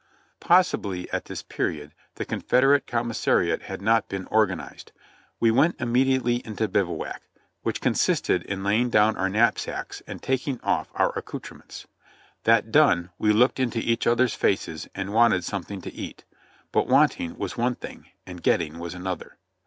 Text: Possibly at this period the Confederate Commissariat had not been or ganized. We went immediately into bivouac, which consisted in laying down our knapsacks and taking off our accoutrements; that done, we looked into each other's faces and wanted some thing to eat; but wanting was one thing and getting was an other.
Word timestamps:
Possibly 0.39 1.07
at 1.13 1.25
this 1.25 1.43
period 1.43 1.93
the 2.15 2.25
Confederate 2.25 2.87
Commissariat 2.87 3.61
had 3.61 3.83
not 3.83 4.09
been 4.09 4.25
or 4.31 4.47
ganized. 4.47 4.85
We 5.39 5.51
went 5.51 5.79
immediately 5.79 6.37
into 6.37 6.67
bivouac, 6.67 7.21
which 7.61 7.81
consisted 7.81 8.41
in 8.45 8.63
laying 8.63 8.89
down 8.89 9.15
our 9.15 9.29
knapsacks 9.29 10.01
and 10.07 10.19
taking 10.19 10.59
off 10.61 10.89
our 10.95 11.13
accoutrements; 11.15 11.85
that 12.45 12.71
done, 12.71 13.11
we 13.19 13.31
looked 13.31 13.59
into 13.59 13.77
each 13.77 14.07
other's 14.07 14.33
faces 14.33 14.87
and 14.95 15.13
wanted 15.13 15.43
some 15.43 15.61
thing 15.61 15.81
to 15.81 15.93
eat; 15.93 16.25
but 16.71 16.87
wanting 16.87 17.37
was 17.37 17.55
one 17.55 17.75
thing 17.75 18.07
and 18.25 18.41
getting 18.41 18.79
was 18.79 18.95
an 18.95 19.05
other. 19.05 19.37